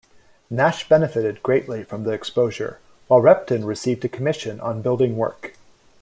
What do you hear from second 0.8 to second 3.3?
benefited greatly from the exposure, while